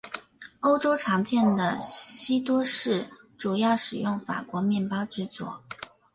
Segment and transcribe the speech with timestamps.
[0.61, 3.07] 欧洲常见的西多士
[3.37, 5.61] 主要使用法国面包制作。